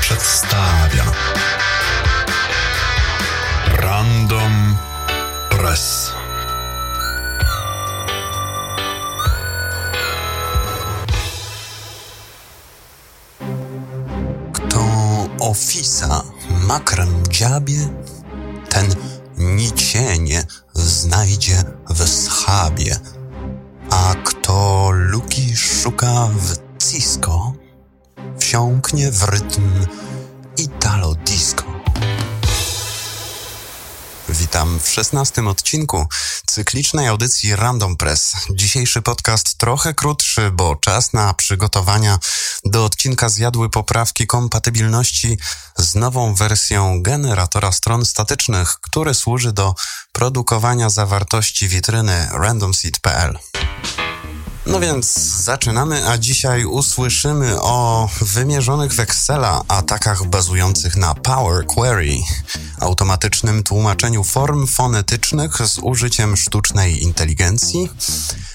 [0.00, 1.04] Przedstawia
[3.76, 4.76] Random
[5.50, 6.12] Press.
[14.52, 14.84] Kto
[15.40, 16.22] ofisa
[16.66, 17.88] makrem dziabie,
[18.68, 18.94] ten
[19.36, 20.42] nicienie
[20.74, 22.96] znajdzie w schabie.
[23.90, 27.52] A kto luki szuka w Cisco,
[28.54, 29.86] wsiąknie w rytm
[30.56, 31.64] Italo Disco.
[34.28, 36.06] Witam w szesnastym odcinku
[36.46, 38.32] cyklicznej audycji Random Press.
[38.50, 42.18] Dzisiejszy podcast trochę krótszy, bo czas na przygotowania
[42.64, 45.38] do odcinka zjadły poprawki kompatybilności
[45.78, 49.74] z nową wersją generatora stron statycznych, który służy do
[50.12, 53.38] produkowania zawartości witryny randomseed.pl.
[54.66, 62.14] No więc zaczynamy, a dzisiaj usłyszymy o wymierzonych w Excela atakach bazujących na Power Query,
[62.80, 67.90] automatycznym tłumaczeniu form fonetycznych z użyciem sztucznej inteligencji,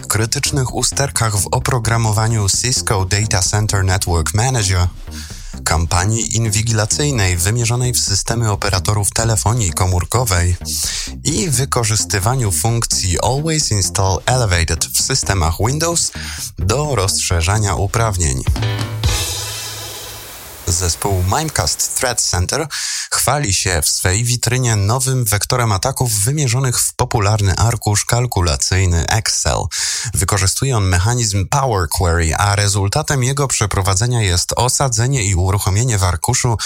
[0.07, 4.87] krytycznych usterkach w oprogramowaniu Cisco Data Center Network Manager,
[5.63, 10.55] kampanii inwigilacyjnej wymierzonej w systemy operatorów telefonii komórkowej
[11.23, 16.11] i wykorzystywaniu funkcji Always Install Elevated w systemach Windows
[16.57, 18.43] do rozszerzania uprawnień.
[20.71, 22.67] Zespół Mimecast Threat Center
[23.11, 29.63] chwali się w swej witrynie nowym wektorem ataków wymierzonych w popularny arkusz kalkulacyjny Excel.
[30.13, 36.57] Wykorzystuje on mechanizm Power Query, a rezultatem jego przeprowadzenia jest osadzenie i uruchomienie w arkuszu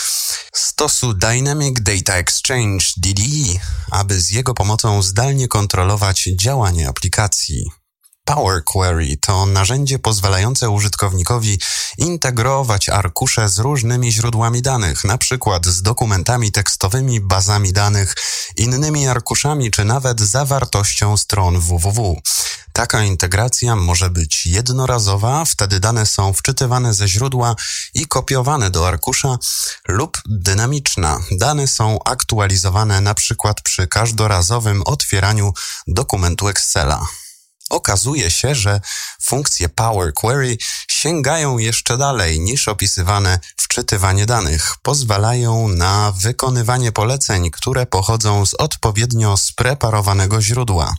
[0.54, 3.60] stosu Dynamic Data Exchange DDE,
[3.92, 7.83] aby z jego pomocą zdalnie kontrolować działanie aplikacji.
[8.26, 11.60] Power Query to narzędzie pozwalające użytkownikowi
[11.98, 18.16] integrować arkusze z różnymi źródłami danych, na przykład z dokumentami tekstowymi, bazami danych,
[18.58, 22.22] innymi arkuszami czy nawet zawartością stron www.
[22.74, 27.56] Taka integracja może być jednorazowa, wtedy dane są wczytywane ze źródła
[27.94, 29.38] i kopiowane do arkusza,
[29.88, 31.20] lub dynamiczna.
[31.32, 35.54] Dane są aktualizowane na przykład przy każdorazowym otwieraniu
[35.88, 37.08] dokumentu Excela.
[37.70, 38.82] Okazuje się, że
[39.22, 40.58] funkcje Power Query
[40.88, 44.76] sięgają jeszcze dalej niż opisywane wczytywanie danych.
[44.82, 50.96] Pozwalają na wykonywanie poleceń, które pochodzą z odpowiednio spreparowanego źródła.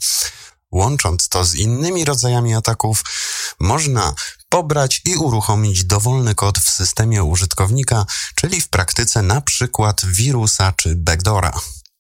[0.72, 3.04] Łącząc to z innymi rodzajami ataków,
[3.60, 4.14] można
[4.48, 10.94] pobrać i uruchomić dowolny kod w systemie użytkownika, czyli w praktyce na przykład wirusa czy
[10.96, 11.52] backdora.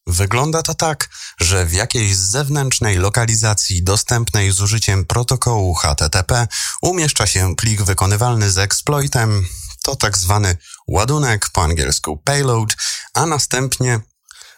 [0.06, 1.08] Wygląda to tak,
[1.40, 6.48] że w jakiejś zewnętrznej lokalizacji dostępnej z użyciem protokołu HTTP
[6.82, 9.46] umieszcza się plik wykonywalny z exploitem,
[9.82, 10.56] to tak zwany
[10.88, 12.76] ładunek, po angielsku payload,
[13.14, 14.00] a następnie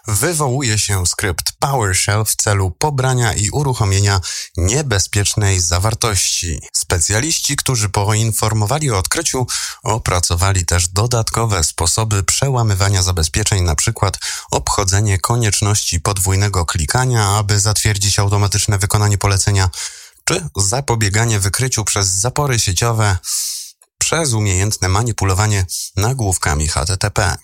[0.08, 4.20] wywołuje się skrypt PowerShell w celu pobrania i uruchomienia
[4.56, 6.60] niebezpiecznej zawartości.
[6.72, 9.46] Specjaliści, którzy poinformowali o odkryciu,
[9.82, 14.10] opracowali też dodatkowe sposoby przełamywania zabezpieczeń, np.
[14.50, 19.70] obchodzenie konieczności podwójnego klikania, aby zatwierdzić automatyczne wykonanie polecenia,
[20.24, 23.18] czy zapobieganie wykryciu przez zapory sieciowe
[23.98, 25.66] przez umiejętne manipulowanie
[25.96, 27.36] nagłówkami HTTP.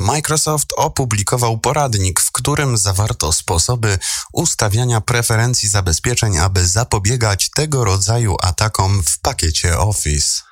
[0.00, 3.98] Microsoft opublikował poradnik, w którym zawarto sposoby
[4.32, 10.42] ustawiania preferencji zabezpieczeń, aby zapobiegać tego rodzaju atakom w pakiecie Office.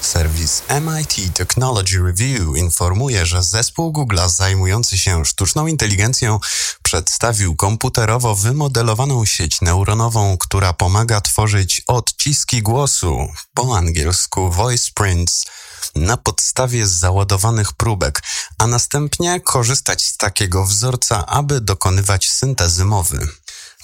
[0.00, 6.40] Serwis MIT Technology Review informuje, że zespół Google zajmujący się sztuczną inteligencją
[6.82, 15.44] przedstawił komputerowo wymodelowaną sieć neuronową, która pomaga tworzyć odciski głosu, po angielsku voice prints,
[15.96, 18.22] na podstawie załadowanych próbek,
[18.58, 23.28] a następnie korzystać z takiego wzorca, aby dokonywać syntezy mowy.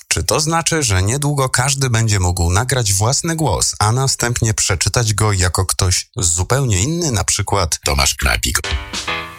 [0.09, 5.33] Czy to znaczy, że niedługo każdy będzie mógł nagrać własny głos, a następnie przeczytać go
[5.33, 8.61] jako ktoś zupełnie inny, na przykład Tomasz Knapik?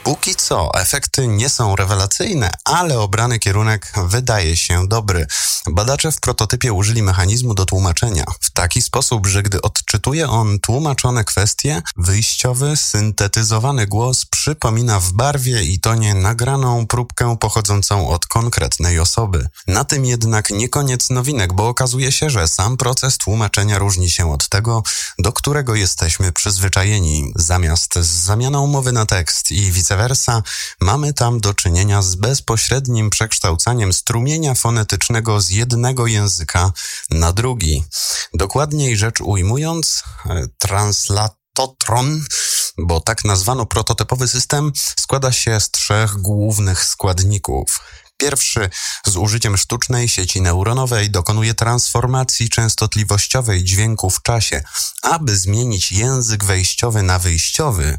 [0.03, 5.27] Póki co efekty nie są rewelacyjne, ale obrany kierunek wydaje się dobry.
[5.67, 11.23] Badacze w prototypie użyli mechanizmu do tłumaczenia w taki sposób, że gdy odczytuje on tłumaczone
[11.23, 19.47] kwestie, wyjściowy, syntetyzowany głos przypomina w barwie i tonie nagraną próbkę pochodzącą od konkretnej osoby.
[19.67, 24.31] Na tym jednak nie koniec nowinek, bo okazuje się, że sam proces tłumaczenia różni się
[24.31, 24.83] od tego,
[25.19, 27.31] do którego jesteśmy przyzwyczajeni.
[27.35, 30.43] Zamiast z zamianą mowy na tekst i vice versa,
[30.81, 36.71] mamy tam do czynienia z bezpośrednim przekształcaniem strumienia fonetycznego z jednego języka
[37.09, 37.83] na drugi.
[38.33, 40.03] Dokładniej rzecz ujmując,
[40.57, 42.25] translat Totron,
[42.77, 47.79] bo tak nazwano prototypowy system, składa się z trzech głównych składników.
[48.17, 48.69] Pierwszy
[49.07, 54.63] z użyciem sztucznej sieci neuronowej dokonuje transformacji częstotliwościowej dźwięku w czasie,
[55.01, 57.97] aby zmienić język wejściowy na wyjściowy.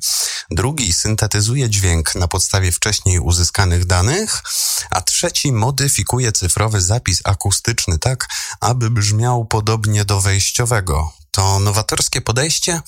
[0.50, 4.42] Drugi syntetyzuje dźwięk na podstawie wcześniej uzyskanych danych,
[4.90, 8.28] a trzeci modyfikuje cyfrowy zapis akustyczny tak,
[8.60, 11.12] aby brzmiał podobnie do wejściowego.
[11.30, 12.80] To nowatorskie podejście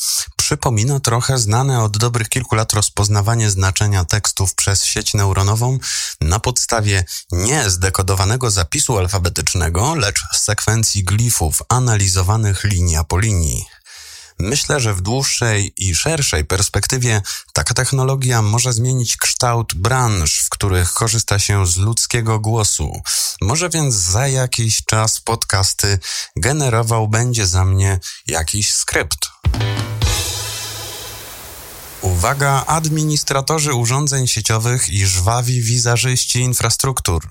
[0.47, 5.79] przypomina trochę znane od dobrych kilku lat rozpoznawanie znaczenia tekstów przez sieć neuronową
[6.21, 13.67] na podstawie nie zdekodowanego zapisu alfabetycznego, lecz sekwencji glifów analizowanych linia po linii.
[14.39, 17.23] Myślę, że w dłuższej i szerszej perspektywie
[17.53, 23.03] taka technologia może zmienić kształt branż, w których korzysta się z ludzkiego głosu.
[23.41, 25.99] Może więc za jakiś czas podcasty
[26.37, 29.29] generował będzie za mnie jakiś skrypt.
[32.07, 37.23] Uwaga, administratorzy urządzeń sieciowych i żwawi wizażyści infrastruktur.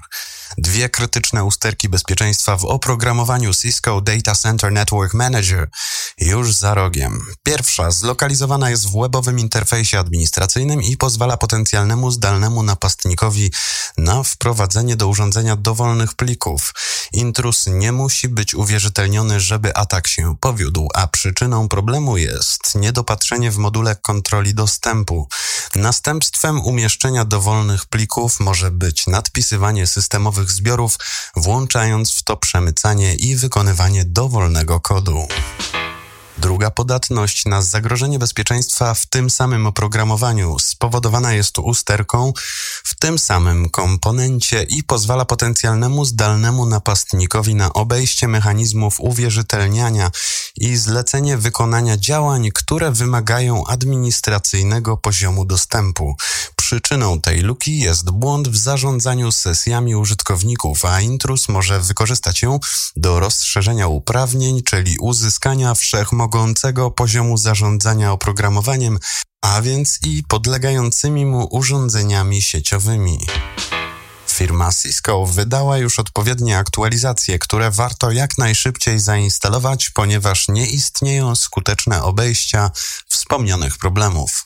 [0.57, 5.69] Dwie krytyczne usterki bezpieczeństwa w oprogramowaniu Cisco Data Center Network Manager
[6.17, 7.25] już za rogiem.
[7.43, 13.51] Pierwsza zlokalizowana jest w webowym interfejsie administracyjnym i pozwala potencjalnemu zdalnemu napastnikowi
[13.97, 16.73] na wprowadzenie do urządzenia dowolnych plików.
[17.13, 23.57] Intrus nie musi być uwierzytelniony, żeby atak się powiódł, a przyczyną problemu jest niedopatrzenie w
[23.57, 25.27] module kontroli dostępu.
[25.75, 29.87] Następstwem umieszczenia dowolnych plików może być nadpisywanie
[30.35, 30.97] systemowych zbiorów,
[31.35, 35.27] włączając w to przemycanie i wykonywanie dowolnego kodu.
[36.37, 42.33] Druga podatność na zagrożenie bezpieczeństwa w tym samym oprogramowaniu spowodowana jest usterką
[42.83, 50.11] w tym samym komponencie i pozwala potencjalnemu zdalnemu napastnikowi na obejście mechanizmów uwierzytelniania
[50.55, 56.15] i zlecenie wykonania działań, które wymagają administracyjnego poziomu dostępu.
[56.65, 62.59] Przyczyną tej luki jest błąd w zarządzaniu sesjami użytkowników, a intrus może wykorzystać ją
[62.95, 68.99] do rozszerzenia uprawnień, czyli uzyskania wszechmogącego poziomu zarządzania oprogramowaniem,
[69.41, 73.19] a więc i podlegającymi mu urządzeniami sieciowymi.
[74.27, 82.03] Firma Cisco wydała już odpowiednie aktualizacje, które warto jak najszybciej zainstalować, ponieważ nie istnieją skuteczne
[82.03, 82.71] obejścia
[83.09, 84.43] wspomnianych problemów.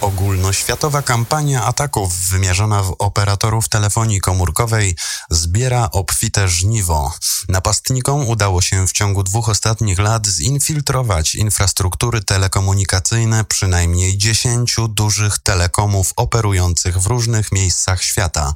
[0.00, 4.96] Ogólnoświatowa kampania ataków wymierzona w operatorów telefonii komórkowej
[5.30, 7.12] zbiera obfite żniwo.
[7.48, 16.12] Napastnikom udało się w ciągu dwóch ostatnich lat zinfiltrować infrastruktury telekomunikacyjne przynajmniej dziesięciu dużych telekomów
[16.16, 18.54] operujących w różnych miejscach świata.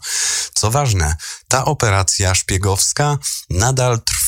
[0.55, 1.17] Co ważne,
[1.49, 3.19] ta operacja szpiegowska
[3.51, 4.22] nadal trwa.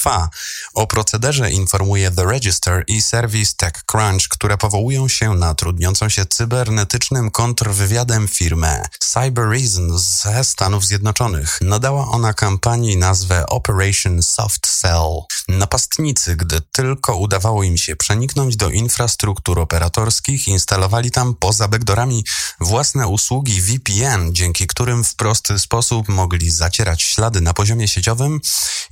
[0.74, 7.30] O procederze informuje The Register i serwis TechCrunch, które powołują się na trudniącą się cybernetycznym
[7.30, 11.58] kontrwywiadem firmę Cyber Reason ze Stanów Zjednoczonych.
[11.60, 15.20] Nadała ona kampanii nazwę Operation Soft Cell.
[15.48, 22.24] Napastnicy, gdy tylko udawało im się przeniknąć do infrastruktur operatorskich, instalowali tam poza backdoorami
[22.60, 28.40] własne usługi VPN, dzięki którym w prosty sposób mogli zacierać ślady na poziomie sieciowym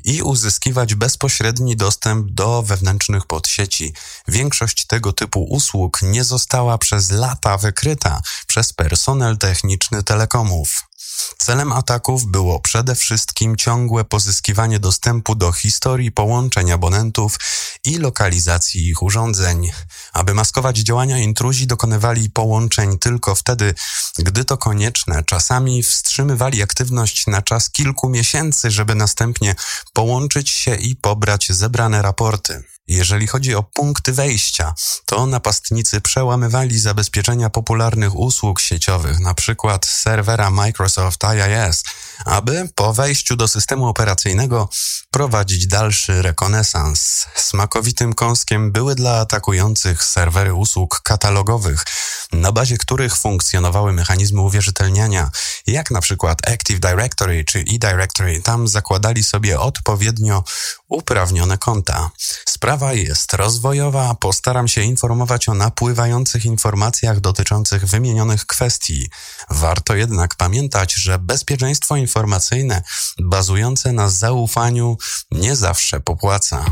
[0.04, 3.94] i uzyskiwać bezpośredni dostęp do wewnętrznych podsieci.
[4.28, 10.91] Większość tego typu usług nie została przez lata wykryta przez personel techniczny telekomów.
[11.38, 17.38] Celem ataków było przede wszystkim ciągłe pozyskiwanie dostępu do historii połączeń abonentów
[17.84, 19.70] i lokalizacji ich urządzeń.
[20.12, 23.74] Aby maskować działania, intruzi dokonywali połączeń tylko wtedy,
[24.18, 25.24] gdy to konieczne.
[25.24, 29.54] Czasami wstrzymywali aktywność na czas kilku miesięcy, żeby następnie
[29.92, 32.71] połączyć się i pobrać zebrane raporty.
[32.88, 34.74] Jeżeli chodzi o punkty wejścia,
[35.06, 39.78] to napastnicy przełamywali zabezpieczenia popularnych usług sieciowych, np.
[39.84, 41.82] serwera Microsoft IIS,
[42.24, 44.68] aby po wejściu do systemu operacyjnego
[45.10, 47.26] prowadzić dalszy rekonesans.
[47.36, 51.84] Smakowitym kąskiem były dla atakujących serwery usług katalogowych,
[52.32, 55.30] na bazie których funkcjonowały mechanizmy uwierzytelniania,
[55.66, 58.42] jak przykład Active Directory czy eDirectory.
[58.42, 60.44] Tam zakładali sobie odpowiednio
[60.92, 62.10] uprawnione konta.
[62.48, 69.10] Sprawa jest rozwojowa, postaram się informować o napływających informacjach dotyczących wymienionych kwestii.
[69.50, 72.82] Warto jednak pamiętać, że bezpieczeństwo informacyjne
[73.20, 74.96] bazujące na zaufaniu
[75.30, 76.64] nie zawsze popłaca.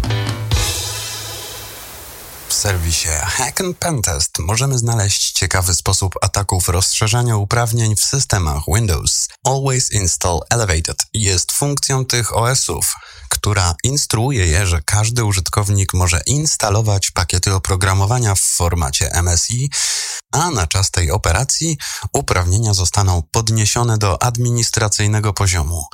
[2.60, 9.28] Serwisie Hack and Pentest możemy znaleźć ciekawy sposób ataków rozszerzania uprawnień w systemach Windows.
[9.44, 12.94] Always Install Elevated jest funkcją tych OS-ów,
[13.28, 19.70] która instruuje je, że każdy użytkownik może instalować pakiety oprogramowania w formacie MSI,
[20.32, 21.78] a na czas tej operacji
[22.12, 25.84] uprawnienia zostaną podniesione do administracyjnego poziomu.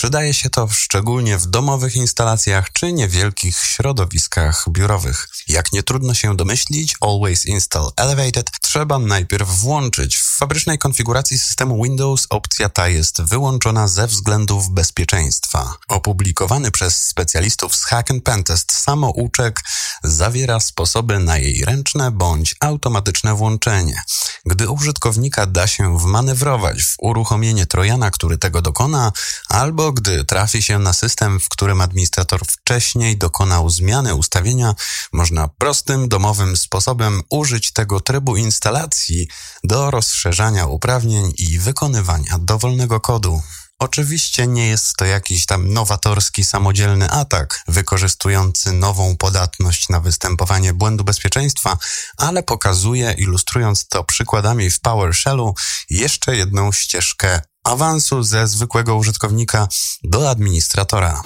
[0.00, 5.28] Przydaje się to szczególnie w domowych instalacjach czy niewielkich środowiskach biurowych.
[5.48, 10.16] Jak nie trudno się domyślić, Always Install Elevated trzeba najpierw włączyć.
[10.16, 15.74] W fabrycznej konfiguracji systemu Windows opcja ta jest wyłączona ze względów bezpieczeństwa.
[15.88, 19.60] Opublikowany przez specjalistów z Hack and Pentest samouczek
[20.04, 24.02] zawiera sposoby na jej ręczne bądź automatyczne włączenie.
[24.46, 29.12] Gdy użytkownika da się wmanewrować w uruchomienie trojana, który tego dokona,
[29.48, 34.74] albo gdy trafi się na system, w którym administrator wcześniej dokonał zmiany ustawienia,
[35.12, 39.28] można prostym, domowym sposobem użyć tego trybu instalacji
[39.64, 43.42] do rozszerzania uprawnień i wykonywania dowolnego kodu.
[43.80, 51.04] Oczywiście nie jest to jakiś tam nowatorski, samodzielny atak wykorzystujący nową podatność na występowanie błędu
[51.04, 51.78] bezpieczeństwa,
[52.16, 55.54] ale pokazuje, ilustrując to przykładami w PowerShellu,
[55.90, 59.68] jeszcze jedną ścieżkę awansu ze zwykłego użytkownika
[60.04, 61.22] do administratora.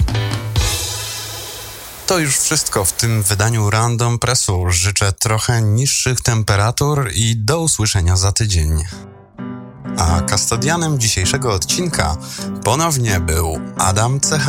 [2.07, 4.65] To już wszystko w tym wydaniu Random Pressu.
[4.69, 8.85] Życzę trochę niższych temperatur i do usłyszenia za tydzień.
[9.99, 12.17] A kastodianem dzisiejszego odcinka
[12.65, 14.49] ponownie był Adam CH.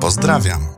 [0.00, 0.73] Pozdrawiam.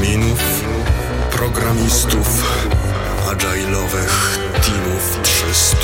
[0.00, 0.64] Adminów,
[1.30, 2.28] programistów,
[3.30, 5.76] agile'owych teamów 300,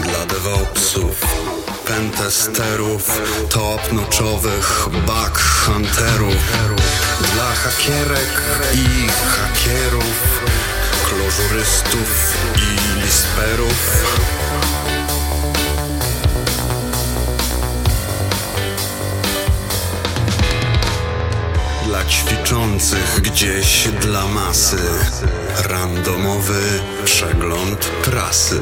[0.00, 1.20] dla DevOpsów,
[1.86, 6.52] pentesterów, top-notchowych bug hunterów,
[7.34, 8.42] dla hakierek
[8.74, 10.42] i hakierów,
[11.04, 12.77] klożurystów i
[23.38, 24.76] gdzieś dla masy
[25.68, 26.62] Randomowy
[27.04, 28.60] przegląd prasy